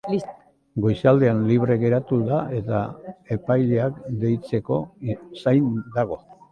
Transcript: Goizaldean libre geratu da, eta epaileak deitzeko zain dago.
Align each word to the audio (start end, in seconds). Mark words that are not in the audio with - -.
Goizaldean 0.85 1.43
libre 1.49 1.75
geratu 1.83 2.19
da, 2.31 2.39
eta 2.61 2.81
epaileak 3.39 4.01
deitzeko 4.27 4.85
zain 5.47 5.75
dago. 5.99 6.25